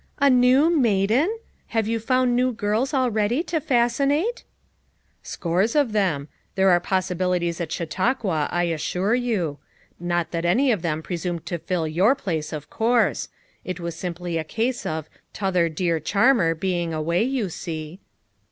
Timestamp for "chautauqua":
7.71-8.49